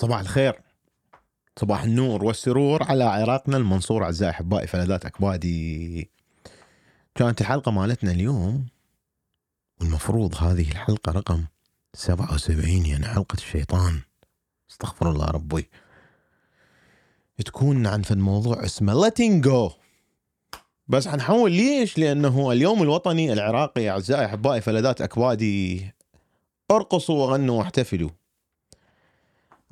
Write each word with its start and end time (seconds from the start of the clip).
صباح 0.00 0.20
الخير. 0.20 0.60
صباح 1.58 1.82
النور 1.82 2.24
والسرور 2.24 2.82
على 2.82 3.04
عراقنا 3.04 3.56
المنصور 3.56 4.04
أعزائي 4.04 4.30
أحبائي 4.30 4.66
فلذات 4.66 5.06
اكبادي 5.06 6.10
كانت 7.14 7.40
الحلقة 7.40 7.72
مالتنا 7.72 8.10
اليوم 8.10 8.66
والمفروض 9.80 10.34
هذه 10.34 10.70
الحلقة 10.70 11.12
رقم 11.12 11.44
77 11.94 12.86
يعني 12.86 13.06
حلقة 13.06 13.34
الشيطان. 13.34 14.00
استغفر 14.70 15.10
الله 15.10 15.26
ربي. 15.26 15.68
تكون 17.44 17.86
عن 17.86 18.02
فد 18.02 18.18
موضوع 18.18 18.64
اسمه 18.64 19.08
letting 19.08 19.44
go. 19.44 19.72
بس 20.88 21.08
حنحول 21.08 21.52
ليش؟ 21.52 21.98
لأنه 21.98 22.52
اليوم 22.52 22.82
الوطني 22.82 23.32
العراقي 23.32 23.90
أعزائي 23.90 24.26
أحبائي 24.26 24.60
فلذات 24.60 25.00
اكبادي 25.00 25.90
أرقصوا 26.70 27.14
وغنوا 27.14 27.58
واحتفلوا. 27.58 28.19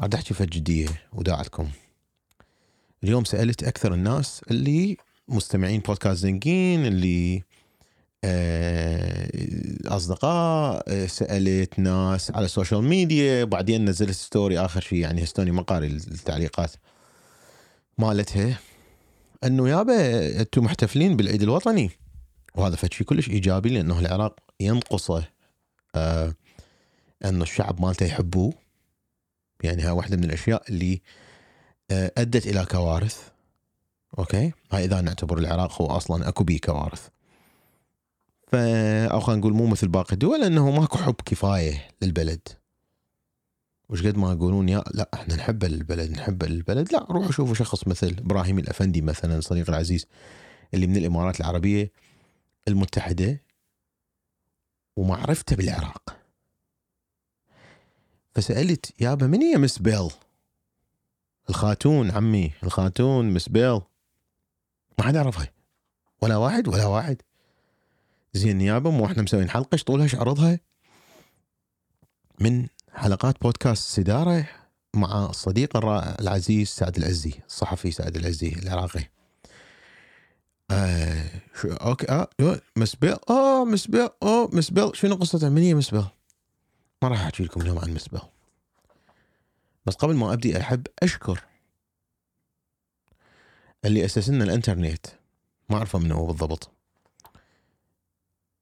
عاد 0.01 0.15
أحكي 0.15 0.35
فد 0.35 0.51
جدية 0.51 0.89
وداعتكم. 1.12 1.69
اليوم 3.05 3.25
سألت 3.25 3.65
أكثر 3.65 3.95
الناس 3.95 4.41
اللي 4.51 4.97
مستمعين 5.29 5.80
بودكاست 5.80 6.20
زنقين 6.20 6.87
اللي 6.87 7.43
آه، 8.25 9.29
أصدقاء 9.87 10.84
آه، 10.89 11.06
سألت 11.06 11.79
ناس 11.79 12.30
على 12.30 12.45
ال 12.45 12.50
social 12.50 12.84
media 12.84 13.45
بعدين 13.45 13.84
نزلت 13.84 14.11
story 14.10 14.59
آخر 14.59 14.80
شيء 14.80 14.98
يعني 14.98 15.25
هستوني 15.25 15.51
ما 15.51 15.62
قاري 15.62 15.87
التعليقات 15.87 16.73
مالتها 17.98 18.59
إنه 19.45 19.69
يابا 19.69 20.41
أنتم 20.41 20.65
محتفلين 20.65 21.17
بالعيد 21.17 21.42
الوطني. 21.42 21.91
وهذا 22.55 22.77
فد 22.77 22.92
شيء 22.92 23.06
كلش 23.06 23.28
إيجابي 23.28 23.69
لأنه 23.69 23.98
العراق 23.98 24.41
ينقصه 24.61 25.25
آه 25.95 26.34
إنه 27.25 27.42
الشعب 27.42 27.80
مالته 27.80 28.06
يحبوه. 28.06 28.67
يعني 29.62 29.83
هاي 29.83 29.91
واحدة 29.91 30.17
من 30.17 30.25
الأشياء 30.25 30.62
اللي 30.69 31.01
آه 31.91 32.12
أدت 32.19 32.47
إلى 32.47 32.65
كوارث 32.65 33.29
okay؟ 34.19 34.53
هاي 34.73 34.84
إذا 34.84 35.00
نعتبر 35.00 35.39
العراق 35.39 35.83
هو 35.83 35.87
أصلا 35.87 36.28
أكو 36.28 36.45
بيه 36.45 36.59
كوارث. 36.59 37.09
ف 38.47 38.55
أو 38.55 39.20
خلينا 39.20 39.41
نقول 39.41 39.53
مو 39.53 39.67
مثل 39.67 39.89
باقي 39.89 40.12
الدول 40.12 40.45
إنه 40.45 40.70
ماكو 40.70 40.98
حب 40.98 41.15
كفاية 41.25 41.89
للبلد. 42.03 42.48
وش 43.89 44.06
قد 44.06 44.17
ما 44.17 44.33
يقولون 44.33 44.69
يا 44.69 44.84
لا 44.95 45.11
إحنا 45.15 45.37
نحب 45.37 45.65
البلد 45.65 46.11
نحب 46.11 46.43
البلد. 46.43 46.93
لا 46.93 47.06
روحوا 47.11 47.33
شوفوا 47.33 47.55
شخص 47.55 47.89
مثل 47.89 48.17
إبراهيم 48.19 48.59
الأفندي 48.59 49.00
مثلا 49.00 49.41
صديقي 49.41 49.69
العزيز 49.69 50.06
اللي 50.75 50.87
من 50.87 50.97
الإمارات 50.97 51.41
العربية 51.41 51.93
المتحدة 52.69 53.43
ومعرفته 54.97 55.56
بالعراق. 55.56 56.17
فسألت 58.39 59.00
يابا 59.00 59.27
من 59.27 59.42
هي 59.42 59.56
مس 59.56 59.78
بيل؟ 59.78 60.11
الخاتون 61.50 62.11
عمي 62.11 62.53
الخاتون 62.62 63.31
مس 63.34 63.48
بيل. 63.48 63.81
ما 64.98 65.05
حد 65.05 65.14
يعرفها. 65.14 65.53
ولا 66.22 66.36
واحد 66.36 66.69
ولا 66.69 66.84
واحد. 66.86 67.22
زين 68.34 68.61
يابا 68.61 68.91
مو 68.91 69.06
إحنا 69.06 69.22
مسوين 69.22 69.50
حلقة 69.50 69.78
طولها 69.86 70.05
إيش 70.05 70.14
عرضها؟ 70.14 70.61
من 72.41 72.66
حلقات 72.92 73.42
بودكاست 73.42 73.97
سداره 73.97 74.48
مع 74.94 75.27
الصديق 75.31 75.77
الرائع 75.77 76.16
العزيز 76.20 76.69
سعد 76.69 76.97
العزي 76.97 77.33
الصحفي 77.47 77.91
سعد 77.91 78.16
العزي 78.16 78.48
العراقي. 78.48 79.05
آه 80.70 81.31
شو 81.61 81.69
okay 81.69 82.06
آه 82.11 82.28
مس 82.77 82.92
بيل 82.92 83.17
آه 83.31 83.64
مس 83.64 83.82
بيل 83.82 84.08
آه 84.22 84.50
مس 84.53 84.68
بيل 84.68 84.91
شنو 84.94 85.14
قصته؟ 85.14 85.48
من 85.48 85.62
هي 85.62 85.75
مس 85.75 85.84
بيل؟ 85.84 86.05
ما 87.02 87.08
راح 87.08 87.20
أحكي 87.20 87.44
لكم 87.44 87.60
اليوم 87.60 87.78
عن 87.78 87.94
مس 87.94 88.05
بيل 88.05 88.20
بس 89.86 89.94
قبل 89.94 90.14
ما 90.14 90.32
أبدي 90.32 90.60
أحب 90.60 90.86
أشكر 91.02 91.44
اللي 93.84 94.04
اسس 94.04 94.28
لنا 94.28 94.44
الإنترنت. 94.44 95.06
ما 95.70 95.76
اعرفه 95.76 95.98
من 95.98 96.12
هو 96.12 96.26
بالضبط. 96.26 96.70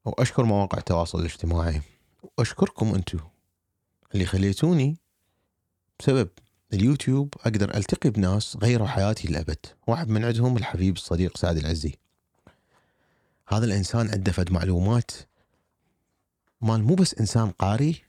وأشكر 0.05 0.45
مواقع 0.45 0.79
التواصل 0.79 1.21
الاجتماعي. 1.21 1.83
وأشكركم 2.39 2.95
أنتم 2.95 3.19
اللي 4.15 4.27
خليتوني 4.27 4.97
بسبب 6.01 6.29
اليوتيوب 6.73 7.35
أقدر 7.41 7.75
ألتقي 7.75 8.11
بناس 8.11 8.57
غيروا 8.57 8.87
حياتي 8.87 9.29
للأبد. 9.29 9.67
واحد 9.87 10.09
من 10.09 10.25
عندهم 10.25 10.57
الحبيب 10.57 10.97
الصديق 10.97 11.37
سعد 11.37 11.57
العزي. 11.57 11.95
هذا 13.49 13.65
الإنسان 13.65 14.11
عنده 14.11 14.33
فد 14.33 14.53
معلومات. 14.53 15.11
مال 16.61 16.83
مو 16.85 16.95
بس 16.95 17.15
إنسان 17.15 17.51
قاري 17.51 18.06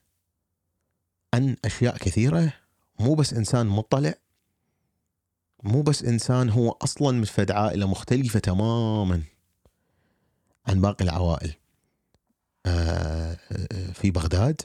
عن 1.37 1.55
أشياء 1.65 1.97
كثيرة. 1.97 2.53
مو 2.99 3.13
بس 3.15 3.33
إنسان 3.33 3.67
مطلع. 3.67 4.13
مو 5.63 5.81
بس 5.81 6.03
إنسان 6.03 6.49
هو 6.49 6.71
أصلا 6.71 7.17
من 7.17 7.23
فد 7.23 7.51
عائلة 7.51 7.87
مختلفة 7.87 8.39
تماما 8.39 9.23
عن 10.67 10.81
باقي 10.81 11.05
العوائل. 11.05 11.53
آه، 12.65 13.37
آه، 13.51 13.91
في 13.91 14.11
بغداد 14.11 14.61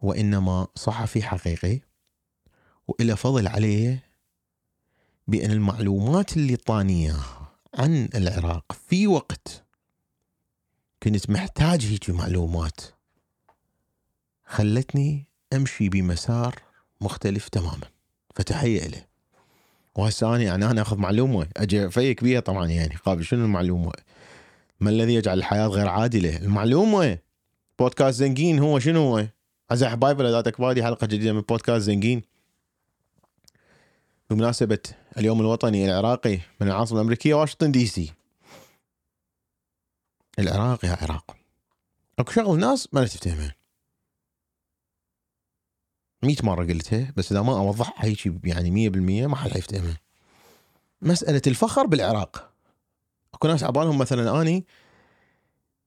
وإنما 0.00 0.66
صحفي 0.74 1.22
حقيقي 1.22 1.80
وإلى 2.88 3.16
فضل 3.16 3.48
عليه 3.48 4.02
بأن 5.26 5.50
المعلومات 5.50 6.36
اللي 6.36 6.56
طاني 6.56 7.12
عن 7.74 8.08
العراق 8.14 8.72
في 8.72 9.06
وقت 9.06 9.64
كنت 11.02 11.30
محتاج 11.30 11.84
هيك 11.86 12.10
معلومات 12.10 12.80
خلتني 14.44 15.33
أمشي 15.56 15.88
بمسار 15.88 16.54
مختلف 17.00 17.48
تماما. 17.48 17.88
فتحية 18.34 18.86
له 18.86 19.04
وهسه 19.94 20.34
أنا 20.34 20.42
يعني 20.42 20.70
أنا 20.70 20.82
أخذ 20.82 20.96
معلومة 20.98 21.46
أجي 21.56 21.90
فيك 21.90 22.24
بيها 22.24 22.40
طبعا 22.40 22.66
يعني. 22.66 22.96
قابل 22.96 23.24
شنو 23.24 23.44
المعلومة 23.44 23.92
ما 24.80 24.90
الذي 24.90 25.14
يجعل 25.14 25.38
الحياة 25.38 25.66
غير 25.66 25.88
عادلة؟ 25.88 26.36
المعلومة 26.36 27.18
بودكاست 27.78 28.18
زنقين 28.18 28.58
هو 28.58 28.78
شنو 28.78 29.00
هو 29.00 29.26
أعزائي 29.70 29.90
أحبابي 29.90 30.18
فلذاتك 30.22 30.60
بادي 30.60 30.84
حلقة 30.84 31.06
جديدة 31.06 31.32
من 31.32 31.40
بودكاست 31.40 31.84
زنقين 31.86 32.22
بمناسبة 34.30 34.78
اليوم 35.18 35.40
الوطني 35.40 35.84
العراقي 35.90 36.38
من 36.60 36.68
العاصمة 36.68 36.98
الأمريكية 36.98 37.34
واشنطن 37.34 37.72
دي 37.72 37.86
سي. 37.86 38.12
العراق 40.38 40.84
يا 40.84 40.96
عراق. 41.02 41.36
أكو 42.18 42.32
شغل 42.32 42.58
ناس 42.58 42.88
ما 42.92 43.04
تفتهمها 43.04 43.54
100 46.24 46.36
مرة 46.42 46.64
قلتها 46.64 47.12
بس 47.16 47.32
إذا 47.32 47.42
ما 47.42 47.58
أوضحها 47.58 48.04
هيك 48.04 48.32
يعني 48.44 48.90
100% 48.90 48.96
ما 49.28 49.36
حد 49.36 49.50
حيفتهمها 49.50 50.00
مسألة 51.02 51.42
الفخر 51.46 51.86
بالعراق. 51.86 52.50
أكو 53.34 53.48
ناس 53.48 53.64
عبالهم 53.64 53.98
مثلا 53.98 54.40
أني 54.40 54.66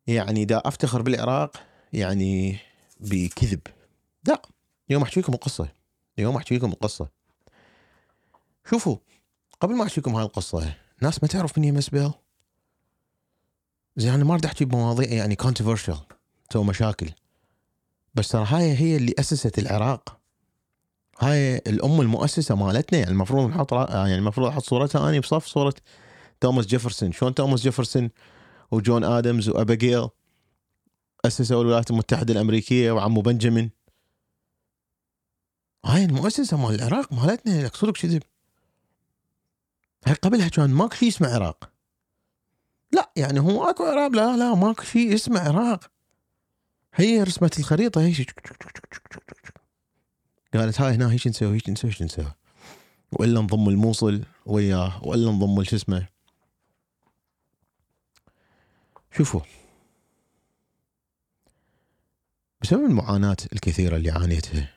يعني 0.08 0.46
دا 0.46 0.62
أفتخر 0.66 1.02
بالعراق 1.02 1.58
يعني 1.94 2.58
بكذب. 3.00 3.62
لا 4.28 4.42
اليوم 4.90 5.04
أحكي 5.04 5.20
لكم 5.20 5.34
القصة. 5.34 5.68
اليوم 6.20 6.36
أحكي 6.36 6.58
لكم 6.58 6.72
القصة. 6.72 7.08
شوفوا 8.70 8.98
قبل 9.60 9.76
ما 9.76 9.84
أحكي 9.84 10.02
لكم 10.02 10.16
هاي 10.16 10.26
القصة 10.26 10.74
ناس 11.02 11.24
ما 11.24 11.30
تعرف 11.30 11.58
من 11.58 11.64
هي 11.64 11.72
مس 11.72 11.88
بيل 11.88 12.12
زين 13.98 14.14
أنا 14.14 14.24
ما 14.24 14.34
أريد 14.34 14.46
أحكي 14.46 14.66
بمواضيع 14.66 15.10
يعني 15.10 15.36
controversial 15.36 15.98
تسوي 16.50 16.64
مشاكل. 16.64 17.10
بس 18.16 18.28
ترى 18.28 18.46
هاي 18.46 18.74
هي 18.78 18.98
اللي 18.98 19.14
أسست 19.20 19.60
العراق. 19.60 20.20
هاي 21.20 21.58
الأم 21.58 22.02
المؤسسة 22.02 22.56
مالتنا 22.56 23.00
يعني 23.00 23.12
المفروض 23.12 23.50
نحط 23.50 23.74
يعني 23.74 24.16
المفروض 24.16 24.48
أحط 24.48 24.64
صورتها 24.64 25.10
اني 25.10 25.20
بصف 25.20 25.46
صورة 25.46 25.74
توماس 26.42 26.66
جيفرسون. 26.66 27.12
شلون 27.12 27.36
توماس 27.36 27.62
جيفرسون 27.62 28.10
وجون 28.72 29.04
آدمز 29.04 29.50
وابيجيل 29.50 30.08
أسسوا 31.26 31.62
الولايات 31.62 31.92
المتحدة 31.92 32.34
الأمريكية 32.34 32.92
وعمو 32.92 33.22
بنجامين. 33.22 33.72
هاي 35.86 36.06
المؤسسة 36.06 36.58
مال 36.58 36.76
العراق 36.76 37.14
مالتنا 37.14 37.70
صدق 37.74 37.92
كذب 37.92 38.24
هاي 40.06 40.14
قبلها 40.14 40.48
كان 40.48 40.70
ماكو 40.70 40.96
شيء 40.96 41.10
اسمه 41.10 41.28
عراق. 41.28 41.72
لا 42.92 43.12
يعني 43.16 43.40
هو 43.40 43.70
اكو 43.70 43.84
عراق 43.84 44.12
لا 44.12 44.38
لا 44.38 44.56
ماكو 44.56 44.84
شيء 44.84 45.14
اسمه 45.14 45.40
عراق. 45.40 45.92
هي 46.94 47.24
رسمت 47.24 47.60
الخريطة 47.60 48.02
هي 48.02 48.14
قالت 50.58 50.82
هاي 50.82 50.96
هنا 50.96 51.12
هيك 51.12 51.28
نسوي 51.28 51.56
هيك 51.56 51.70
نسوي 51.70 51.92
هيك 51.92 52.02
نسوي. 52.02 52.32
وإلا 53.12 53.42
نضم 53.42 53.70
الموصل 53.70 54.24
وياه 54.46 55.04
وإلا 55.04 55.32
نضم 55.32 55.64
شو 55.64 55.76
اسمه. 55.76 56.08
شوفوا. 59.18 59.42
بسبب 62.62 62.86
المعاناة 62.86 63.38
الكثيرة 63.54 63.96
اللي 63.96 64.12
عانيتها 64.12 64.74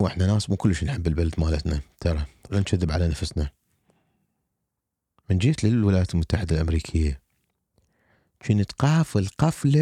وإحنا 0.00 0.26
ناس 0.26 0.50
مو 0.50 0.56
كلش 0.56 0.84
نحب 0.84 1.06
البلد 1.06 1.34
مالتنا 1.38 1.80
ترى. 2.00 2.26
لا 2.50 2.60
نكذب 2.60 2.90
على 2.90 3.08
نفسنا. 3.08 3.50
من 5.30 5.38
جيت 5.38 5.64
للولايات 5.64 6.14
المتحدة 6.14 6.56
الأمريكية 6.56 7.20
كنت 8.46 8.72
قافل 8.72 9.28
قفلة 9.38 9.80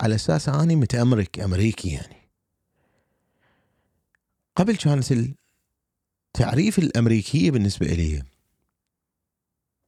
على 0.00 0.14
أساس 0.14 0.48
أني 0.48 0.76
متأمرك 0.76 1.40
أمريكي 1.40 1.88
يعني. 1.88 2.23
قبل 4.56 4.76
كانت 4.76 5.12
التعريف 5.12 6.78
الامريكيه 6.78 7.50
بالنسبة 7.50 7.86
لي 7.86 8.22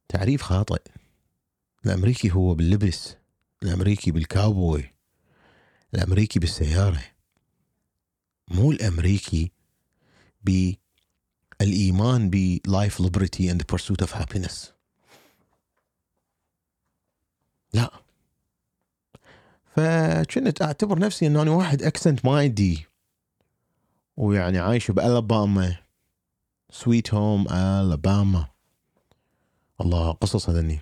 تعريف 0.09 0.41
خاطئ. 0.41 0.81
الأمريكي 1.85 2.31
هو 2.31 2.55
باللبس 2.55 3.15
الأمريكي 3.63 4.11
بالكاوبوي 4.11 4.93
الأمريكي 5.93 6.39
بالسيارة. 6.39 7.03
مو 8.47 8.71
الأمريكي 8.71 9.51
بالإيمان 11.59 12.29
ب 12.29 12.43
life 12.43 12.99
liberty 12.99 13.51
and 13.51 13.63
pursuit 13.69 14.01
of 14.01 14.15
happiness 14.15 14.73
لا. 17.73 17.91
فكنت 19.75 20.61
أعتبر 20.61 20.99
نفسي 20.99 21.27
إنه 21.27 21.41
أنا 21.41 21.51
واحد 21.51 21.83
accent 21.83 22.25
ما 22.25 22.37
عندي 22.37 22.87
ويعني 24.17 24.59
عايش 24.59 24.91
بألاباما. 24.91 25.77
sweet 26.69 27.13
home 27.13 27.47
Alabama 27.47 28.47
الله 29.81 30.11
قصص 30.11 30.49
هذني. 30.49 30.79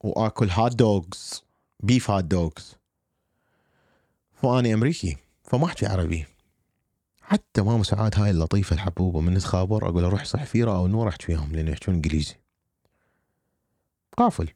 وآكل 0.00 0.50
hot 0.50 0.74
dogs 0.74 1.44
beef 1.80 2.10
hot 2.10 2.24
dogs 2.24 2.76
فأني 4.32 4.74
أمريكي 4.74 5.16
فما 5.44 5.66
أحكي 5.66 5.86
عربي. 5.86 6.26
حتى 7.22 7.62
ماما 7.62 7.82
سعاد 7.82 8.18
هاي 8.18 8.30
اللطيفة 8.30 8.74
الحبوبة 8.74 9.20
من 9.20 9.34
نتخابر 9.34 9.88
أقول 9.88 10.04
روح 10.04 10.24
صيح 10.24 10.44
فيرا 10.44 10.76
أو 10.76 10.86
نور 10.86 11.08
أحكي 11.08 11.32
وياهم 11.32 11.52
لأن 11.52 11.68
يحكون 11.68 11.94
إنجليزي. 11.94 12.34
قافل. 14.16 14.48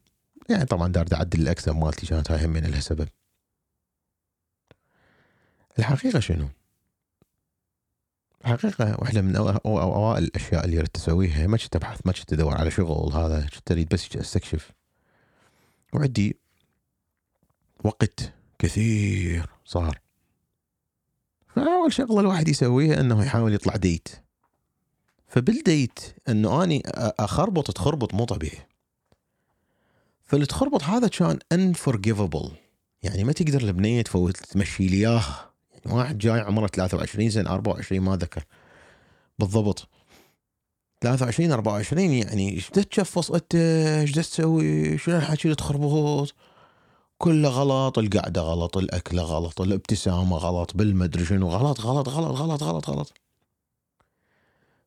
يعني 0.51 0.65
طبعا 0.65 0.89
دار 0.89 1.07
اعدل 1.13 1.41
ال 1.41 1.46
accent 1.46 1.77
مالتي 1.77 2.07
كانت 2.07 2.31
هاي 2.31 2.47
همين 2.47 2.67
لها 2.67 2.81
سبب. 2.81 3.09
الحقيقة 5.79 6.21
شنو؟ 6.21 6.49
الحقيقة 8.45 8.97
واحدة 8.99 9.23
من 9.23 9.37
أوائل 9.37 10.25
الأشياء 10.25 10.65
اللي 10.65 10.79
ردت 10.79 10.97
اسويها 10.97 11.47
ما 11.47 11.57
كنت 11.57 11.77
أبحث 11.77 12.01
ما 12.05 12.13
كنت 12.13 12.33
أدور 12.33 12.55
على 12.55 12.71
شغل 12.71 13.13
هذا 13.13 13.47
كنت 13.55 13.73
أريد 13.73 13.89
بس 13.89 14.17
أستكشف. 14.17 14.73
وعندي 15.93 16.37
وقت 17.85 18.33
كثير 18.59 19.47
صار. 19.65 19.99
فأول 21.49 21.93
شغلة 21.93 22.21
الواحد 22.21 22.49
يسويها 22.49 23.01
أنه 23.01 23.25
يحاول 23.25 23.55
يطلع 23.55 23.77
ديت 23.77 24.09
فبالديت 25.29 26.01
أنه 26.29 26.65
أني 26.65 26.83
أخربط 27.19 27.71
تخربط 27.71 28.15
مو 28.15 28.25
طبيعي. 28.25 28.67
فالتخربط 30.25 30.83
هذا 30.83 31.09
كان 31.09 31.39
انفورجيفبل 31.53 32.51
يعني 33.03 33.25
ما 33.25 33.33
تقدر 33.33 33.61
البنية 33.61 34.03
تفوت 34.03 34.37
تمشي 34.37 34.87
لي 34.87 34.97
إياه. 34.97 35.23
يعني 35.25 35.48
واحد 35.91 36.19
جاي 36.19 36.41
عمره 36.41 36.67
23 36.67 37.31
سنه 37.31 37.51
24 37.51 38.01
ما 38.01 38.17
ذكر. 38.17 38.45
بالضبط. 39.39 39.89
23 41.01 41.53
24 41.53 42.01
يعني 42.11 42.51
إيش 42.51 42.69
تشفص؟ 42.69 43.31
أنت 43.31 43.55
إيش 43.55 44.13
تسوي؟ 44.13 44.99
شنو 44.99 45.17
الحكي 45.17 45.45
اللي 45.45 45.57
تخربط 45.57 46.35
كله 47.19 47.49
غلط 47.49 47.99
القعدة 47.99 48.41
غلط 48.41 48.77
الاكله 48.77 49.23
غلط 49.23 49.61
الابتسامة 49.61 50.37
غلط 50.37 50.77
بالمدري 50.77 51.25
شنو 51.25 51.49
غلط 51.49 51.81
غلط 51.81 52.09
غلط 52.09 52.37
غلط 52.37 52.63
غلط 52.63 52.91
غلط. 52.91 53.13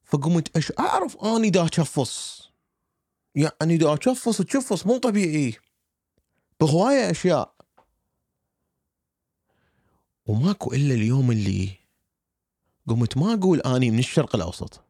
فقمت 0.04 0.56
إيش 0.56 0.72
أعرف 0.80 1.18
أني 1.26 1.50
دا 1.50 1.66
اشفص 1.66 2.42
يعني 3.36 3.78
دا 3.78 3.94
اشفص 3.94 4.38
تشفص 4.42 4.86
مو 4.86 4.98
طبيعي. 4.98 5.56
بهواية 6.60 7.12
أشياء. 7.12 7.51
وماكو 10.26 10.74
إلا 10.74 10.94
اليوم 10.94 11.32
اللي 11.32 11.70
قمت 12.88 13.18
ما 13.18 13.34
أقول 13.34 13.62
آني 13.62 13.92
من 13.92 14.00
الشرق 14.00 14.36
الأوسط. 14.36 14.84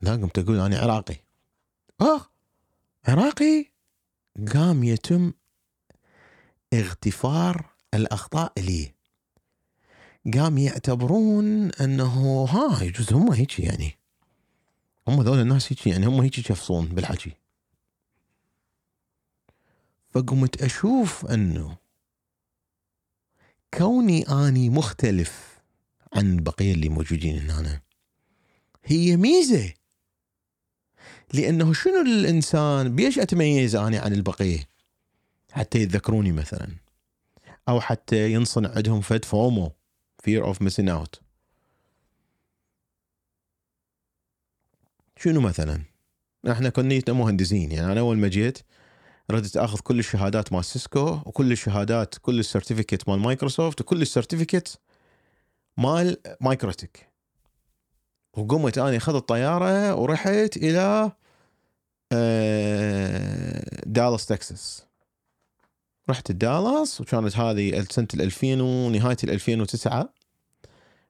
لا 0.00 0.12
قمت 0.12 0.38
أقول 0.38 0.60
آني 0.60 0.76
عراقي. 0.76 1.16
آه 2.00 2.20
عراقي 3.04 3.66
قام 4.52 4.84
يتم 4.84 5.32
اغتفار 6.72 7.70
الأخطاء 7.94 8.52
لي. 8.58 8.94
قام 10.34 10.58
يعتبرون 10.58 11.70
أنه 11.72 12.44
ها 12.44 12.84
يجوز 12.84 13.12
هم 13.12 13.32
هيك 13.32 13.58
يعني. 13.58 13.98
هم 15.08 15.22
ذول 15.22 15.38
الناس 15.38 15.72
هيك 15.72 15.86
يعني 15.86 16.06
هم 16.06 16.20
هيك 16.20 16.38
يشفصون 16.38 16.86
بالحكي. 16.86 17.32
فقمت 20.10 20.62
أشوف 20.62 21.26
أنه 21.26 21.76
كوني 23.74 24.28
آني 24.28 24.70
مختلف 24.70 25.60
عن 26.12 26.36
بقية 26.36 26.72
اللي 26.72 26.88
موجودين 26.88 27.50
هنا. 27.50 27.80
هي 28.84 29.16
ميزة. 29.16 29.74
لأنه 31.34 31.72
شنو 31.72 32.00
الإنسان 32.00 32.96
بيش 32.96 33.18
أتميز 33.18 33.76
أنا 33.76 34.00
عن 34.00 34.12
البقية؟ 34.12 34.68
حتى 35.52 35.78
يتذكروني 35.78 36.32
مثلا. 36.32 36.68
أو 37.68 37.80
حتى 37.80 38.32
ينصنع 38.32 38.70
عندهم 38.76 39.00
فد 39.00 39.24
FOMO 39.24 39.72
fear 40.22 40.44
of 40.44 40.56
missing 40.56 40.88
out. 40.88 41.20
شنو 45.16 45.40
مثلا؟ 45.40 45.82
إحنا 46.50 46.68
كنا 46.68 47.02
مهندسين 47.08 47.72
يعني 47.72 47.92
أنا 47.92 48.00
أول 48.00 48.18
ما 48.18 48.28
جيت 48.28 48.58
ردت 49.30 49.56
اخذ 49.56 49.78
كل 49.78 49.98
الشهادات 49.98 50.52
مال 50.52 50.64
سيسكو 50.64 51.20
وكل 51.26 51.52
الشهادات 51.52 52.14
كل 52.18 52.38
ال 52.38 52.44
certificate 52.44 53.08
مال 53.08 53.18
مايكروسوفت 53.18 53.80
وكل 53.80 54.02
ال 54.02 54.09
certificate 54.09 54.80
مال 55.76 56.16
مايكروتك. 56.40 57.10
وقمت 58.36 58.78
اني 58.78 58.96
اخذت 58.96 59.28
طياره 59.28 59.94
ورحت 59.94 60.56
إلى 60.56 61.12
دالاس 63.86 64.26
تكساس. 64.26 64.86
رحت 66.10 66.32
دالاس 66.32 67.00
وكانت 67.00 67.36
هذه 67.36 67.70
ال 68.14 68.20
2000 68.20 68.60
ونهاية 68.62 69.16
ال 69.24 69.30
2009 69.30 70.12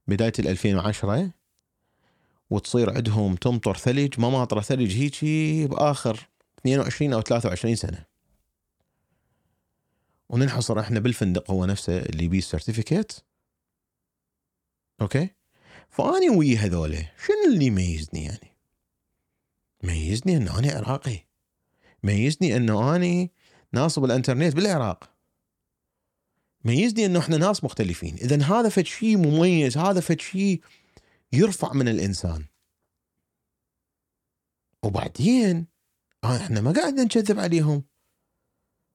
بداية 0.09 0.33
ال 0.39 0.49
2010 0.49 1.31
وتصير 2.51 2.95
عندهم 2.97 3.35
تمطر 3.35 3.77
ثلج 3.77 4.21
ما 4.21 4.31
ماطرة 4.31 4.61
ثلج 4.61 4.97
هيجي 4.97 5.67
بآخر 5.67 6.29
22 6.59 7.13
أو 7.13 7.21
23 7.21 7.77
سنة. 7.77 8.10
وننحصر 10.31 10.81
إحنا 10.81 11.01
بالفندق 11.01 11.51
هو 11.51 11.65
نفسه 11.65 11.99
اللي 11.99 12.29
بيه 12.29 12.39
ال 12.39 12.45
certificate 12.45 13.13
okay؟ 15.01 15.31
فأني 15.89 16.31
ويا 16.31 16.59
هذولا 16.59 16.99
شنو 16.99 17.53
اللي 17.53 17.65
يميزني 17.65 18.25
يعني؟ 18.25 18.57
ميزني 19.83 20.37
إنه 20.37 20.59
أنا 20.59 20.73
عراقي. 20.73 21.19
ميزني 22.03 22.57
إنه 22.57 22.97
أني 22.97 23.33
ناصب 23.73 24.05
الإنترنت 24.05 24.57
بالعراق. 24.57 25.15
ميزني 26.65 27.07
إنه 27.07 27.19
إحنا 27.19 27.37
ناس 27.37 27.65
مختلفين. 27.65 28.15
اذا 28.15 28.43
هذا 28.43 28.69
فد 28.69 28.87
شيء 28.87 29.17
مميز 29.17 29.79
هذا 29.79 30.01
فد 30.01 30.21
شيء 30.21 30.61
يرفع 31.33 31.73
من 31.73 31.89
الإنسان. 31.89 32.47
وبعدين 34.83 35.67
إحنا 36.25 36.61
ما 36.61 36.73
قاعد 36.73 36.95
نكذب 36.95 37.39
عليهم. 37.39 37.90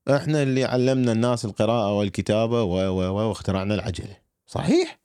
إحنا 0.08 0.44
اللي 0.44 0.64
علمنا 0.64 1.12
الناس 1.12 1.46
القراءة 1.46 1.98
والكتابة 1.98 2.64
و 2.64 2.76
و 2.90 3.28
واخترعنا 3.30 3.74
العجلة 3.76 4.18
صحيح 4.48 5.00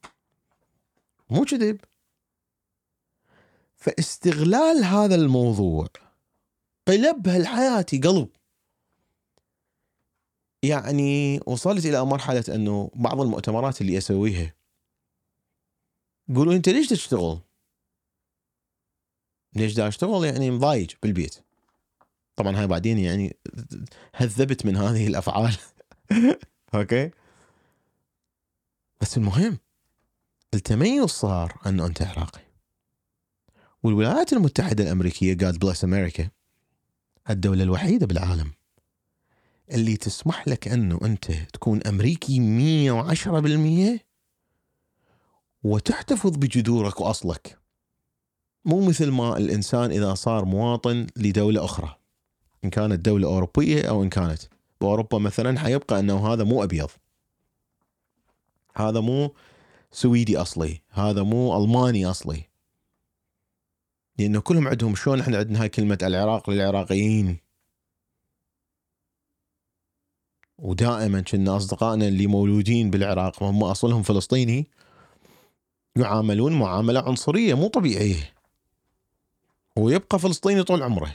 مو 1.31 1.45
كذب 1.45 1.81
فاستغلال 3.77 4.85
هذا 4.85 5.15
الموضوع 5.15 5.87
قلبها 6.89 7.39
لحياتي 7.39 7.99
قلب 7.99 8.29
يعني 10.63 11.41
وصلت 11.47 11.87
إلى 11.87 12.05
مرحلة 12.05 12.45
إنه 12.49 12.91
بعض 12.95 13.21
المؤتمرات 13.21 13.81
اللي 13.81 13.99
أسويها 13.99 14.55
يقولوا 16.29 16.55
أنت 16.55 16.69
ليش 16.69 16.89
تشتغل؟ 16.89 17.39
ليش 19.55 19.75
دا 19.75 19.89
أشتغل؟ 19.89 20.25
يعني 20.25 20.51
مضايج 20.51 20.91
بالبيت. 21.03 21.50
طبعا 22.41 22.61
هاي 22.61 22.67
بعدين 22.67 22.99
يعني 22.99 23.37
هذبت 24.15 24.67
من 24.67 24.77
هذه 24.77 25.07
الأفعال. 25.07 25.57
أوكي؟ 26.75 27.11
بس 29.01 29.17
المهم 29.17 29.59
التميز 30.55 31.05
صار 31.05 31.61
انه 31.67 31.87
أنت 31.87 32.03
عراقي. 32.03 32.41
والولايات 33.83 34.33
المتحدة 34.33 34.85
الأمريكية 34.85 35.35
God 35.35 35.55
bless 35.55 35.79
America 35.79 36.25
الدولة 37.31 37.63
الوحيدة 37.63 38.07
بالعالم 38.07 38.53
اللي 39.71 39.97
تسمح 39.97 40.49
لك 40.49 40.69
أنه 40.69 41.01
أنت 41.03 41.33
تكون 41.33 41.81
وعشرة 42.93 43.41
بالمية 43.41 44.07
وتحتفظ 45.63 46.37
بجذورك 46.37 47.01
وأصلك 47.01 47.59
مو 48.65 48.89
مثل 48.89 49.11
ما 49.11 49.37
الإنسان 49.37 49.91
إذا 49.91 50.15
صار 50.15 50.45
مواطن 50.45 51.07
لدولة 51.17 51.65
أخرى 51.65 52.00
إن 52.65 52.71
كانت 52.71 53.05
دولة 53.05 53.29
أوروبية 53.29 53.89
أو 53.89 54.03
إن 54.03 54.09
كانت. 54.09 54.43
بأوروبا 54.81 55.19
مثلا 55.19 55.59
حيبقى 55.59 56.01
أنه 56.01 56.33
هذا 56.33 56.45
مو 56.45 56.65
أبيض. 56.65 56.91
هذا 58.77 59.01
مو 59.01 59.35
سويدي 59.93 60.37
أصلي. 60.37 60.81
هذا 60.91 61.23
مو 61.23 61.65
ألماني 61.65 62.07
أصلي. 62.07 62.45
لأنه 64.19 64.41
كلهم 64.41 64.69
عندهم 64.69 64.95
شلون 64.95 65.21
إحنا 65.21 65.39
عندنا 65.39 65.63
هاي 65.63 65.69
كلمة 65.69 65.99
العراق 66.03 66.51
للعراقيين. 66.51 67.39
ودائما 70.59 71.21
كنا 71.21 71.57
أصدقائنا 71.57 72.09
اللي 72.09 72.27
مولودين 72.27 72.91
بالعراق 72.91 73.43
وهم 73.43 73.65
أصلهم 73.65 74.03
فلسطيني 74.03 74.67
يعاملون 75.97 76.59
معاملة 76.59 77.01
عنصرية 77.01 77.55
مو 77.55 77.69
طبيعية. 77.69 78.33
ويبقى 79.77 80.19
فلسطيني 80.19 80.63
طول 80.63 80.83
عمره. 80.83 81.15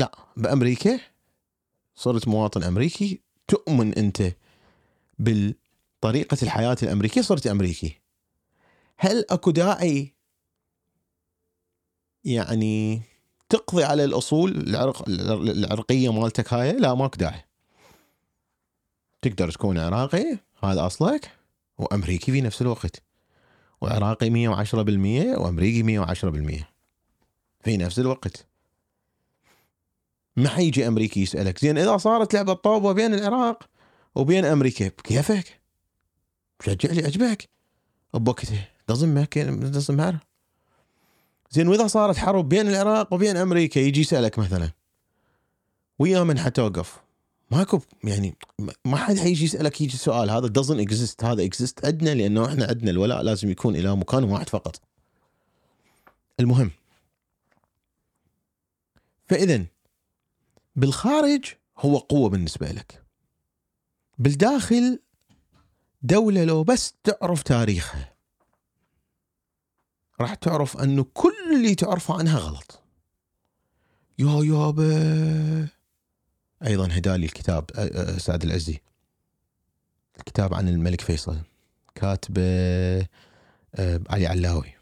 لا 0.00 0.12
بأمريكا 0.36 1.00
صرت 1.94 2.28
مواطن 2.28 2.62
أمريكي 2.62 3.20
تؤمن 3.48 3.94
أنت 3.94 4.22
بالطريقة 5.18 6.36
الحياة 6.42 6.76
الأمريكية؟ 6.82 7.20
صرت 7.20 7.46
أمريكي. 7.46 8.00
هل 8.98 9.24
أكو 9.30 9.50
داعي 9.50 10.14
يعني 12.24 13.02
تقضي 13.48 13.84
على 13.84 14.04
الأصول 14.04 14.50
العرق 14.50 15.08
العرقية 15.08 16.12
مالتك 16.12 16.54
هاي؟ 16.54 16.72
لا 16.72 16.94
ماكو 16.94 17.16
داعي. 17.16 17.44
تقدر 19.22 19.50
تكون 19.50 19.78
عراقي 19.78 20.38
هذا 20.64 20.86
أصلك 20.86 21.30
وأمريكي 21.78 22.32
في 22.32 22.40
نفس 22.40 22.62
الوقت. 22.62 23.02
وعراقي 23.80 24.30
110% 24.30 25.38
وأمريكي 25.38 25.82
110% 25.82 26.64
في 27.64 27.76
نفس 27.76 27.98
الوقت. 27.98 28.49
ما 30.40 30.48
حيجي 30.48 30.88
أمريكي 30.88 31.22
يسألك 31.22 31.58
زين 31.58 31.78
إذا 31.78 31.96
صارت 31.96 32.34
لعبة 32.34 32.52
طوبة 32.52 32.92
بين 32.92 33.14
العراق 33.14 33.68
وبين 34.14 34.44
أمريكا 34.44 34.88
بكيفك 34.88 35.60
شجع 36.64 36.92
لي 36.92 37.04
عجبك 37.04 37.48
بوقته 38.14 38.68
doesn't 38.92 39.14
make 39.14 39.38
doesn't 39.74 39.96
matter 39.96 40.30
زين 41.50 41.68
وإذا 41.68 41.86
صارت 41.86 42.16
حرب 42.16 42.48
بين 42.48 42.68
العراق 42.68 43.14
وبين 43.14 43.36
أمريكا 43.36 43.78
يجي 43.78 44.00
يسألك 44.00 44.38
مثلا. 44.38 44.70
ويا 45.98 46.22
من 46.22 46.38
حتوقف؟ 46.38 47.00
ماكو 47.50 47.80
يعني 48.04 48.34
ما 48.84 48.96
حد 48.96 49.18
حيجي 49.18 49.44
يسألك 49.44 49.80
يجي 49.80 49.94
السؤال 49.94 50.30
هذا 50.30 50.48
doesn't 50.48 50.88
exist 50.88 51.24
هذا 51.24 51.48
exist 51.48 51.84
عندنا 51.84 52.14
لأنه 52.14 52.46
إحنا 52.46 52.66
عندنا 52.66 52.90
الولاء 52.90 53.22
لازم 53.22 53.50
يكون 53.50 53.76
إلى 53.76 53.96
مكان 53.96 54.24
واحد 54.24 54.48
فقط. 54.48 54.80
المهم. 56.40 56.70
فاذا 59.28 59.64
بالخارج 60.76 61.44
هو 61.78 61.98
قوة 61.98 62.28
بالنسبة 62.28 62.70
لك. 62.70 63.04
بالداخل 64.18 64.98
دولة 66.02 66.44
لو 66.44 66.64
بس 66.64 66.94
تعرف 67.04 67.42
تاريخها 67.42 68.14
راح 70.20 70.34
تعرف 70.34 70.76
انه 70.76 71.06
كل 71.14 71.34
اللي 71.56 71.74
تعرفه 71.74 72.18
عنها 72.18 72.38
غلط. 72.38 72.82
يا 74.18 74.44
يابا 74.44 75.68
أيضا 76.66 76.88
هدالي 76.92 77.26
الكتاب 77.26 77.64
سعد 78.18 78.44
العزي. 78.44 78.80
الكتاب 80.18 80.54
عن 80.54 80.68
الملك 80.68 81.00
فيصل. 81.00 81.38
كاتبه 81.94 83.06
علي 84.10 84.26
علاوي. 84.26 84.72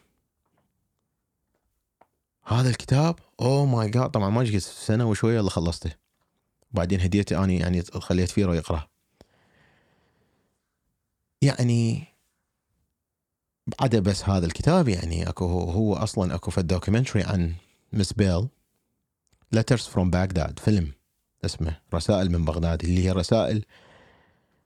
هذا 2.48 2.70
الكتاب؟ 2.70 3.18
oh 3.40 3.66
my 3.66 3.90
god 3.90 4.10
طبعا 4.10 4.30
ما 4.30 4.44
جيت 4.44 4.62
سنة 4.62 5.08
وشوية 5.10 5.40
الا 5.40 5.50
خلصته. 5.50 5.90
بعدين 6.70 7.00
هديته 7.00 7.44
اني 7.44 7.58
يعني 7.58 7.82
خليت 7.82 8.30
فيرو 8.30 8.52
يقرا 8.52 8.88
يعني 11.42 12.04
عدا 13.80 14.00
بس 14.00 14.28
هذا 14.28 14.46
الكتاب 14.46 14.88
يعني 14.88 15.28
أكو 15.28 15.44
هو 15.46 15.94
أصلا 15.94 16.34
أكو 16.34 16.50
في 16.50 16.58
ال 16.58 16.64
documentary 16.64 17.22
عن 17.22 17.54
مس 17.92 18.12
بيل. 18.12 18.48
Letters 19.52 19.82
from 19.82 20.10
Baghdad 20.10 20.58
فيلم 20.58 20.92
اسمه 21.44 21.80
رسائل 21.94 22.30
من 22.30 22.44
بغداد 22.44 22.84
اللي 22.84 23.04
هي 23.04 23.10
الرسائل 23.10 23.64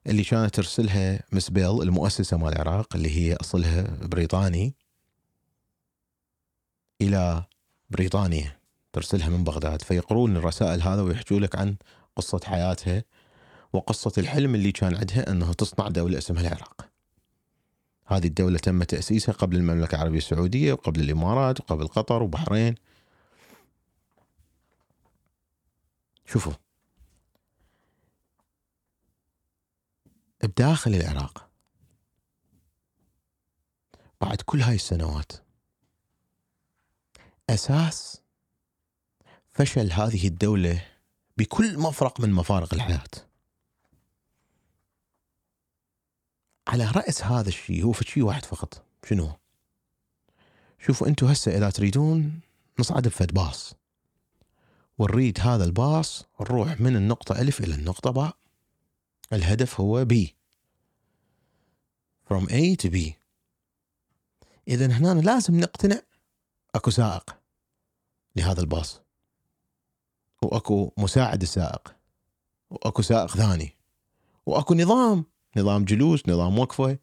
اللي 0.06 0.24
كانت 0.24 0.54
ترسلها 0.54 1.22
مس 1.32 1.50
بيل 1.50 1.82
المؤسسة 1.82 2.36
مال 2.36 2.52
العراق 2.52 2.96
اللي 2.96 3.10
هي 3.10 3.36
أصلها 3.36 3.96
بريطاني 4.02 4.74
إلى 7.00 7.44
بريطانيا 7.92 8.56
ترسلها 8.92 9.28
من 9.28 9.44
بغداد 9.44 9.82
فيقرون 9.82 10.36
الرسائل 10.36 10.82
هذا 10.82 11.02
ويحكوا 11.02 11.40
لك 11.40 11.56
عن 11.56 11.76
قصة 12.16 12.40
حياتها 12.44 13.04
وقصة 13.72 14.12
الحلم 14.18 14.54
اللي 14.54 14.72
كان 14.72 14.96
عندها 14.96 15.30
أنه 15.30 15.52
تصنع 15.52 15.88
دولة 15.88 16.18
اسمها 16.18 16.40
العراق. 16.40 16.88
هذه 18.06 18.26
الدولة 18.26 18.58
تم 18.58 18.82
تأسيسها 18.82 19.32
قبل 19.32 19.56
المملكة 19.56 19.94
العربية 19.94 20.18
السعودية 20.18 20.72
وقبل 20.72 21.00
الإمارات 21.00 21.60
وقبل 21.60 21.88
قطر 21.88 22.22
وبحرين. 22.22 22.74
شوفوا. 26.26 26.52
بداخل 30.42 30.94
العراق 30.94 31.48
بعد 34.20 34.40
كل 34.40 34.60
هاي 34.62 34.74
السنوات 34.74 35.32
أساس 37.50 38.20
فشل 39.52 39.92
هذه 39.92 40.26
الدولة 40.28 40.86
بكل 41.36 41.78
مفرق 41.78 42.20
من 42.20 42.32
مفارق 42.32 42.74
الحياة. 42.74 43.10
على 46.68 46.84
رأس 46.84 47.22
هذا 47.22 47.48
الشيء 47.48 47.84
هو 47.84 47.92
في 47.92 48.04
شيء 48.04 48.22
واحد 48.22 48.44
فقط. 48.44 48.84
شنو؟ 49.08 49.32
شوفوا 50.78 51.06
أنتم 51.08 51.26
هسه 51.26 51.56
إذا 51.56 51.70
تريدون 51.70 52.40
نصعد 52.78 53.08
بفد 53.08 53.34
باص. 53.34 53.74
ونريد 54.98 55.40
هذا 55.40 55.64
الباص 55.64 56.24
نروح 56.40 56.80
من 56.80 56.96
النقطة 56.96 57.40
ألف 57.40 57.60
إلى 57.60 57.74
النقطة 57.74 58.10
باء. 58.10 58.36
الهدف 59.32 59.80
هو 59.80 60.04
B 60.04 60.14
from 62.30 62.46
A 62.46 62.76
to 62.82 62.90
B. 62.90 62.98
إذا 64.68 64.86
هنا 64.86 65.20
لازم 65.20 65.60
نقتنع 65.60 66.00
أكو 66.74 66.90
سائق 66.90 67.36
لهذا 68.36 68.60
الباص 68.60 69.00
وأكو 70.42 70.92
مساعد 70.98 71.42
السائق 71.42 71.94
وأكو 72.70 73.02
سائق 73.02 73.36
ثاني 73.36 73.76
وأكو 74.46 74.74
نظام 74.74 75.24
نظام 75.56 75.84
جلوس 75.84 76.28
نظام 76.28 76.58
وقفة 76.58 76.98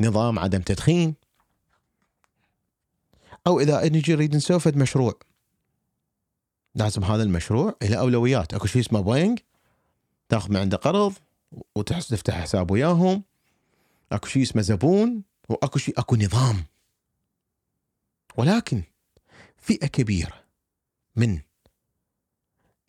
نظام 0.00 0.38
عدم 0.38 0.60
تدخين. 0.60 1.14
أو 3.46 3.60
إذا 3.60 3.88
نجي 3.88 4.12
نريد 4.12 4.36
نسوي 4.36 4.60
مشروع 4.66 5.14
لازم 6.74 7.04
هذا 7.04 7.22
المشروع 7.22 7.76
له 7.82 7.96
أولويات. 7.96 8.54
أكو 8.54 8.66
شيء 8.66 8.82
اسمه 8.82 9.00
بوينج 9.00 9.38
تاخذ 10.28 10.50
من 10.50 10.56
عنده 10.56 10.76
قرض 10.76 11.14
وتفتح 11.74 12.40
حساب 12.40 12.70
وياهم. 12.70 13.22
أكو 14.12 14.26
شيء 14.26 14.42
اسمه 14.42 14.62
زبون 14.62 15.22
وأكو 15.48 15.78
شيء 15.78 16.00
أكو 16.00 16.16
نظام. 16.16 16.64
ولكن 18.36 18.82
فئة 19.56 19.86
كبيرة 19.86 20.44
من 21.16 21.40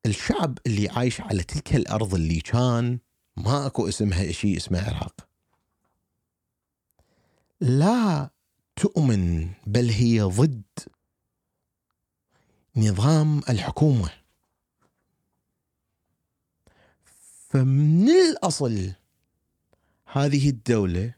الشعب 0.06 0.58
اللي 0.68 0.90
عايش 0.90 1.22
على 1.22 1.44
تلك 1.44 1.76
الأرض 1.76 2.14
اللي 2.16 2.40
كان 2.40 3.00
ما 3.38 3.66
اكو 3.66 3.88
اسمها 3.88 4.32
شيء 4.32 4.58
اسمه 4.58 4.82
عراق. 4.82 5.28
لا 7.62 8.30
تؤمن 8.76 9.50
بل 9.68 9.90
هي 9.90 10.22
ضد 10.22 10.64
نظام 12.76 13.40
الحكومة. 13.50 14.10
فمن 17.50 18.10
الأصل 18.10 18.94
هذه 20.12 20.50
الدولة 20.50 21.14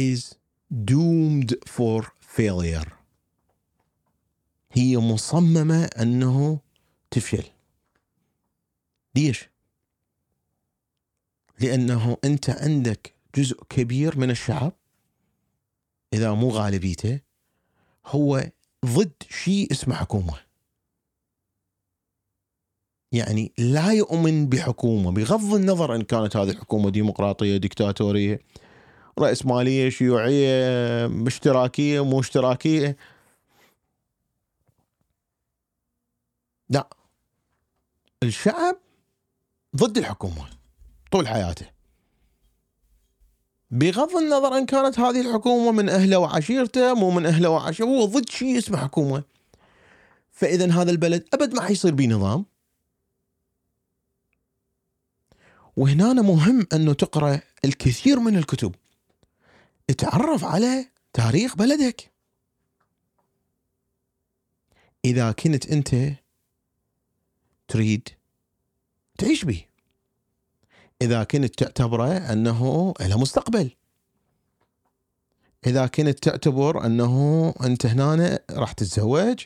is 0.00 0.34
doomed 0.72 1.54
for 1.68 2.21
failure. 2.36 2.88
هي 4.72 4.96
مصممة 4.96 5.84
أنه 5.84 6.60
تفشل. 7.10 7.44
ليش؟ 9.14 9.48
لأنه 11.60 12.16
أنت 12.24 12.50
عندك 12.50 13.14
جزء 13.34 13.62
كبير 13.68 14.18
من 14.18 14.30
الشعب 14.30 14.72
إذا 16.12 16.32
مو 16.32 16.48
غالبيته 16.48 17.20
هو 18.06 18.50
ضد 18.86 19.12
شيء 19.30 19.72
اسمه 19.72 19.94
حكومة. 19.94 20.34
يعني 23.12 23.52
لا 23.58 23.92
يؤمن 23.92 24.48
بحكومة 24.48 25.10
بغض 25.10 25.54
النظر 25.54 25.94
إن 25.94 26.02
كانت 26.02 26.36
هذه 26.36 26.50
الحكومة 26.50 26.90
ديمقراطية 26.90 27.56
ديكتاتورية. 27.56 28.40
رأسمالية 29.18 29.90
شيوعية 29.90 31.06
اشتراكية 31.26 32.04
مو 32.04 32.20
اشتراكية 32.20 32.96
لا. 36.68 36.88
الشعب 38.22 38.76
ضد 39.76 39.98
الحكومة 39.98 40.48
طول 41.12 41.28
حياته. 41.28 41.66
بغض 43.70 44.16
النظر 44.16 44.58
ان 44.58 44.66
كانت 44.66 44.98
هذه 44.98 45.20
الحكومة 45.20 45.72
من 45.72 45.88
أهله 45.88 46.18
وعشيرته 46.18 46.94
مو 46.94 47.10
من 47.10 47.26
أهله 47.26 47.48
وعشيرته 47.48 47.90
هو 47.90 48.04
ضد 48.04 48.28
شيء 48.28 48.58
اسمه 48.58 48.78
حكومة. 48.78 49.22
فإذا 50.30 50.72
هذا 50.72 50.90
البلد 50.90 51.28
أبد 51.34 51.54
ما 51.54 51.62
حيصير 51.62 51.94
به 51.94 52.06
نظام. 52.06 52.44
وهنا 55.76 56.12
مهم 56.12 56.66
أنه 56.72 56.92
تقرأ 56.92 57.40
الكثير 57.64 58.20
من 58.20 58.36
الكتب. 58.36 58.74
تعرف 59.98 60.44
على 60.44 60.86
تاريخ 61.12 61.56
بلدك. 61.56 62.12
إذا 65.04 65.32
كنت 65.32 65.66
أنت 65.66 65.96
تريد 67.68 68.08
تعيش 69.18 69.44
به. 69.44 69.64
إذا 71.02 71.24
كنت 71.24 71.58
تعتبره 71.58 72.32
أنه 72.32 72.94
له 73.00 73.18
مستقبل. 73.18 73.70
إذا 75.66 75.86
كنت 75.86 76.18
تعتبر 76.18 76.86
أنه 76.86 77.48
أنت 77.64 77.86
هنا 77.86 78.38
راح 78.50 78.72
تتزوج 78.72 79.44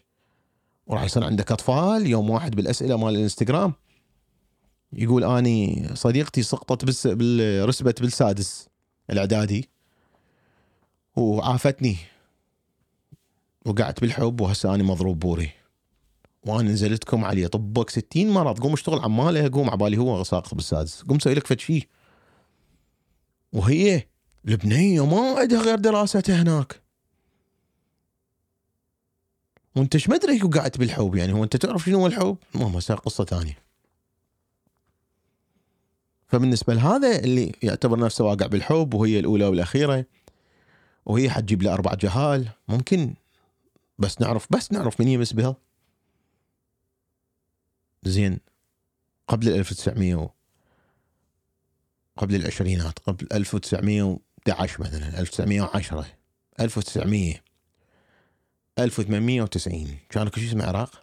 وراح 0.87 1.03
يصير 1.03 1.25
عندك 1.25 1.53
أطفال 1.53 2.07
يوم 2.07 2.31
واحد 2.31 2.57
بالأسئلة 2.57 2.97
مال 2.97 3.15
الإنستغرام 3.15 3.75
يقول 4.93 5.25
أني 5.25 5.89
صديقتي 5.95 6.43
سقطت 6.43 6.85
بس 6.85 7.07
بالرسبت 7.07 8.03
بالسادس 8.03 8.69
الأعدادي. 9.11 9.71
وعافتني. 11.17 11.97
وقعدت 13.67 14.01
بالحب 14.01 14.41
وهسه 14.41 14.75
اني 14.75 14.83
مضروب 14.83 15.19
بوري. 15.19 15.51
وأنا 16.47 16.71
نزلتكم 16.71 17.25
عليه 17.25 17.47
طبك 17.47 17.91
60 17.91 18.31
مرض. 18.31 18.59
قوم 18.59 18.73
اشتغل 18.73 18.99
عماله 18.99 19.51
قوم 19.53 19.71
عبالي 19.71 19.99
هو 19.99 20.25
ساقط 20.25 20.55
بالسادس. 20.55 21.03
قوم 21.03 21.19
سوي 21.19 21.35
لك 21.35 21.47
فد 21.47 21.61
شيء 21.61 21.89
وهي 23.53 24.07
البنيه 24.49 25.07
ما 25.07 25.39
عندها 25.39 25.63
غير 25.63 25.79
دراستها 25.79 26.43
هناك. 26.43 26.83
وأنت 29.77 29.95
إيش 29.95 30.09
مدري 30.09 30.43
وقعت 30.43 30.79
بالحب. 30.79 31.15
يعني 31.15 31.33
هو 31.33 31.45
أنت 31.45 31.57
تعرف 31.57 31.85
شنو 31.85 31.99
هو 31.99 32.07
الحب؟ 32.07 32.37
ما 32.55 32.79
قصة 32.79 33.25
ثانية. 33.25 33.59
فبالنسبة 36.29 36.75
لهذا 36.75 37.19
اللي 37.19 37.53
يعتبر 37.63 37.99
نفسه 37.99 38.25
واقع 38.25 38.47
بالحب 38.47 38.95
وهي 38.95 39.19
الأولى 39.19 39.47
والأخيرة. 39.47 40.05
وهي 41.07 41.31
حتجيب 41.31 41.63
له 41.63 41.73
أربع 41.73 41.95
جهال. 41.95 42.49
ممكن 42.69 43.15
بس 43.99 44.21
نعرف 44.21 44.47
بس 44.51 44.73
نعرف 44.73 45.01
من 45.01 45.09
يمس 45.09 45.33
بها. 45.33 45.57
زين. 48.03 48.41
قبل 49.29 49.49
1900 49.49 50.15
و... 50.15 50.31
قبل 52.17 52.35
العشرينات 52.35 52.99
قبل 52.99 53.27
1911 53.33 54.81
مثلا 54.81 55.21
1910 55.21 56.07
1900 56.61 57.35
1890 58.79 59.99
كان 60.11 60.29
كل 60.29 60.41
شيء 60.41 60.51
اسمه 60.51 60.65
العراق 60.65 61.03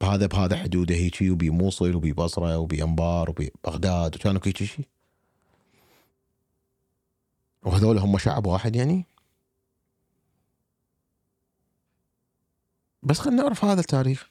بهذا 0.00 0.26
بهذا 0.26 0.56
حدوده 0.56 0.94
هيجي 0.94 1.30
وبي 1.30 1.50
موصل 1.50 1.94
وبي 1.94 2.12
بصره 2.12 2.58
وبي 2.58 2.82
انبار 2.82 3.30
وبي 3.30 3.52
بغداد 3.64 4.16
وكانوا 4.16 4.40
هيك 4.44 4.62
شيء 4.62 4.86
وهذول 7.62 7.98
هم 7.98 8.18
شعب 8.18 8.46
واحد 8.46 8.76
يعني؟ 8.76 9.06
بس 13.02 13.18
خلينا 13.18 13.42
نعرف 13.42 13.64
هذا 13.64 13.80
التاريخ. 13.80 14.30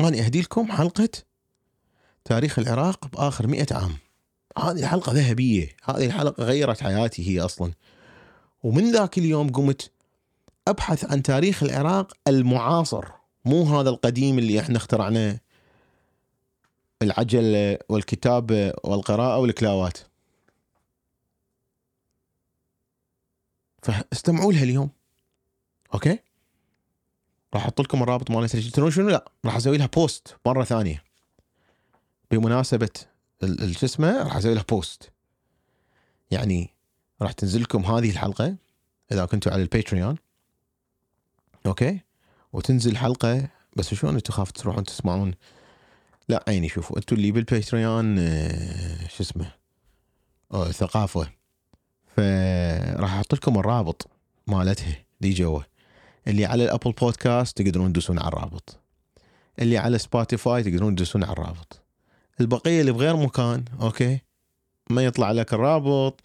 أنا 0.00 0.08
أهدي 0.08 0.40
لكم 0.40 0.72
حلقة 0.72 1.08
تاريخ 2.24 2.58
العراق 2.58 3.06
بآخر 3.06 3.46
مئة 3.46 3.76
عام. 3.76 3.96
هذه 4.58 4.80
الحلقة 4.80 5.12
ذهبية. 5.12 5.76
هذه 5.84 6.06
الحلقة 6.06 6.44
غيرت 6.44 6.82
حياتي 6.82 7.28
هي 7.28 7.40
أصلا. 7.40 7.72
ومن 8.62 8.92
ذاك 8.92 9.18
اليوم 9.18 9.52
قمت 9.52 9.92
أبحث 10.68 11.04
عن 11.04 11.22
تاريخ 11.22 11.62
العراق 11.62 12.12
المعاصر. 12.28 13.04
مو 13.44 13.62
هذا 13.62 13.90
القديم 13.90 14.38
اللي 14.38 14.60
إحنا 14.60 14.76
اخترعناه. 14.76 15.40
العجل 17.02 17.78
والكتاب 17.88 18.74
والقراءة 18.84 19.38
والكلاوات. 19.38 19.98
فاستمعوا 23.86 24.52
لها 24.52 24.62
اليوم. 24.62 24.90
okay؟ 25.94 26.18
راح 27.54 27.62
أحط 27.62 27.80
لكم 27.80 28.02
الرابط 28.02 28.30
مال 28.30 28.48
تدرون 28.48 28.90
شنو؟ 28.90 29.08
لا 29.08 29.32
راح 29.44 29.56
أسوي 29.56 29.78
لها 29.78 29.86
post 29.86 30.36
مرة 30.46 30.64
ثانية. 30.64 31.04
بمناسبة 32.30 32.90
اسمه؟ 33.42 34.22
راح 34.22 34.36
أسوي 34.36 34.54
لها 34.54 34.64
post 34.68 35.12
يعني 36.30 36.70
راح 37.22 37.32
تنزل 37.32 37.62
لكم 37.62 37.84
هذه 37.84 38.10
الحلقة 38.10 38.56
إذا 39.12 39.24
كنتوا 39.24 39.52
على 39.52 39.62
ال 39.62 39.69
Patreon 39.69 40.16
okay؟ 41.66 42.00
وتنزل 42.52 42.96
حلقة 42.96 43.48
بس 43.76 43.94
شلون 43.94 44.22
تخاف 44.22 44.50
تروحون 44.50 44.84
تسمعون؟ 44.84 45.34
لا 46.28 46.44
عيني 46.48 46.68
شوفوا 46.68 46.96
أنتوا 46.96 47.16
اللي 47.16 47.30
ب 47.30 47.40
ال 47.40 47.50
Patreon 47.50 48.18
آه، 48.18 49.08
شو 49.08 49.22
اسمه؟ 49.22 49.52
أوه 50.54 50.72
ثقافة. 50.72 51.35
فراح 52.16 53.14
أحط 53.14 53.34
لكم 53.34 53.58
الرابط 53.58 54.10
مالتها 54.46 54.96
دي 55.20 55.30
جوا. 55.30 55.60
اللي 56.28 56.44
على 56.44 56.64
ال 56.64 56.69
Apple 56.69 56.92
Podcast 56.92 57.62
تقدرون 57.62 57.92
تدوسون 57.92 58.18
على 58.18 58.28
الرابط. 58.28 58.78
اللي 59.58 59.78
على 59.78 59.98
Spotify 59.98 60.62
تقدرون 60.62 60.94
تدوسون 60.94 61.24
على 61.24 61.32
الرابط. 61.32 61.82
البقية 62.40 62.80
اللي 62.80 62.92
بغير 62.92 63.16
مكان 63.16 63.64
okay؟ 63.80 64.20
ما 64.90 65.04
يطلع 65.04 65.32
لك 65.32 65.54
الرابط. 65.54 66.20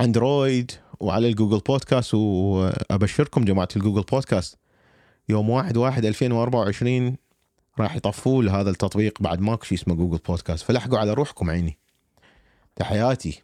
Android 0.00 0.72
وعلى 1.00 1.28
ال 1.28 1.32
Google 1.32 1.58
Podcast 1.58 2.14
وأبشركم 2.14 3.44
جماعة 3.44 3.68
ال 3.76 3.80
Google 3.80 4.02
Podcast 4.02 4.58
يوم 5.28 5.50
1 5.50 5.76
1 5.76 6.04
2024 6.04 7.16
راح 7.78 7.96
يطفوا 7.96 8.44
هذا 8.44 8.70
التطبيق 8.70 9.22
بعد 9.22 9.40
ماكو 9.40 9.64
شيء 9.64 9.78
اسمه 9.78 9.94
Google 9.94 10.18
Podcast 10.18 10.64
فلحقوا 10.64 10.98
على 10.98 11.12
روحكم 11.12 11.50
عيني. 11.50 11.78
تحياتي. 12.76 13.42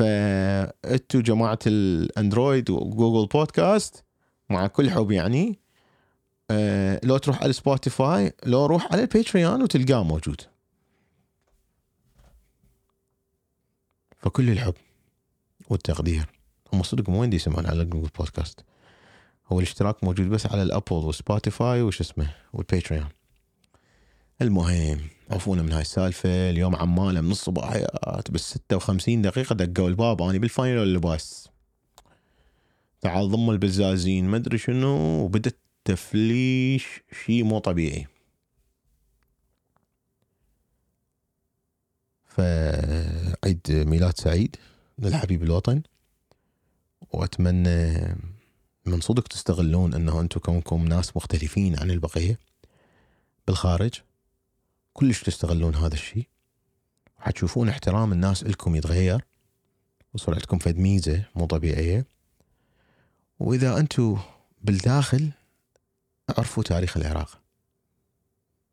فأنتوا 0.00 1.20
جماعة 1.20 1.58
ال 1.66 1.79
Android 1.79 2.70
و 2.70 2.78
Google 2.78 3.28
Podcast 3.28 4.04
مع 4.50 4.66
كل 4.66 4.90
حب 4.90 5.10
يعني 5.10 5.58
أه 6.50 7.00
لو 7.04 7.16
تروح 7.16 7.42
على 7.42 7.52
Spotify 7.52 8.32
لو 8.46 8.66
روح 8.66 8.92
على 8.92 9.02
ال 9.02 9.10
Patreon 9.10 9.62
وتلقاه 9.62 10.02
موجود. 10.02 10.40
فكل 14.18 14.50
الحب 14.50 14.74
والتقدير. 15.68 16.26
هم 16.72 16.82
صدق 16.82 17.10
وين 17.10 17.30
دي 17.30 17.36
يسمعون 17.36 17.66
على 17.66 17.84
Google 17.84 18.08
Podcast. 18.18 18.64
هو 19.52 19.58
الاشتراك 19.58 20.04
موجود 20.04 20.28
بس 20.28 20.46
على 20.46 20.62
ال 20.62 20.67
Apple 20.67 20.92
و 20.92 21.03
Spotify 21.03 21.82
وش 21.82 22.00
اسمه 22.00 22.34
وال 22.52 22.63
Patreon. 22.63 23.08
المهم 24.42 25.00
عفونا 25.30 25.62
من 25.62 25.72
هاي 25.72 25.80
السالفة. 25.80 26.50
اليوم 26.50 26.76
عمالة 26.76 27.20
من 27.20 27.30
بس 28.30 28.50
ستة 28.50 28.76
وخمسين 28.76 29.22
دقيقة 29.22 29.54
دقوا 29.54 29.88
الباب 29.88 30.22
أنا 30.22 30.38
بالفانيلة 30.38 30.82
واللباس 30.82 31.48
تعال 33.00 33.30
ضم 33.30 33.50
البزازين 33.50 34.24
ما 34.24 34.36
أدري 34.36 34.58
شنو 34.58 35.24
وبدا 35.24 35.50
التفليش 35.50 37.00
شيء 37.24 37.44
مو 37.44 37.58
طبيعي. 37.58 38.06
فعيد 42.24 43.60
ميلاد 43.70 44.18
سعيد 44.18 44.56
للحبيب 44.98 45.42
الوطن 45.42 45.82
وأتمنى 47.12 48.16
من 48.86 49.00
صدق 49.00 49.28
تستغلون 49.28 49.94
أنه 49.94 50.20
أنتم 50.20 50.40
كونكم 50.40 50.84
ناس 50.84 51.16
مختلفين 51.16 51.78
عن 51.78 51.90
البقية. 51.90 52.38
بالخارج 53.46 53.94
كلش 55.00 55.22
تستغلون 55.22 55.74
هذا 55.74 55.94
الشيء. 55.94 56.28
حتشوفون 57.18 57.68
احترام 57.68 58.12
الناس 58.12 58.44
لكم 58.44 58.76
يتغير 58.76 59.24
وصار 60.14 60.34
عندكم 60.34 60.58
فد 60.58 60.76
ميزة 60.76 61.24
مو 61.34 61.46
طبيعية. 61.46 62.06
وإذا 63.38 63.78
أنتم 63.78 64.18
بالداخل 64.62 65.30
اعرفوا 66.30 66.62
تاريخ 66.62 66.96
العراق. 66.96 67.40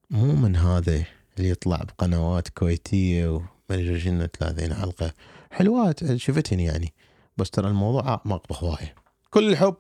مو 0.10 0.36
من 0.36 0.56
هذا 0.56 1.06
اللي 1.38 1.50
يطلع 1.50 1.78
بقنوات 1.78 2.50
كويتية 2.50 3.28
وما 3.28 4.00
شنو 4.00 4.26
30 4.26 4.74
حلقة. 4.74 5.14
حلوات 5.52 6.16
شفتهن 6.16 6.60
يعني. 6.60 6.94
بس 7.38 7.50
ترى 7.50 7.68
الموضوع 7.68 8.08
أعمق 8.08 8.48
بهوايه 8.50 8.96
كل 9.30 9.50
الحب. 9.50 9.76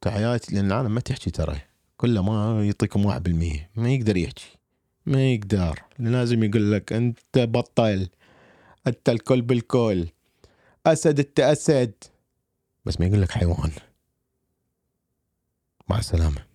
تحياتي 0.00 0.54
لأن 0.54 0.66
العالم 0.66 0.94
ما 0.94 1.00
تحكي 1.00 1.30
ترى. 1.30 1.60
كله 1.96 2.22
ما 2.22 2.64
يعطيكم 2.66 3.06
واحد 3.06 3.22
بالمية. 3.22 3.70
ما 3.76 3.90
يقدر 3.90 4.16
يحكي. 4.16 4.58
ما 5.06 5.32
يقدر. 5.32 5.82
لازم 5.98 6.44
يقول 6.44 6.72
لك 6.72 6.92
أنت 6.92 7.38
بطل. 7.38 8.08
أنت 8.86 9.08
الكل 9.08 9.42
بالكل. 9.42 10.08
أسد 10.86 11.18
أنت 11.20 11.40
أسد. 11.40 11.92
بس 12.84 13.00
ما 13.00 13.06
يقول 13.06 13.22
لك 13.22 13.30
حيوان. 13.30 13.70
مع 15.88 15.98
السلامة. 15.98 16.53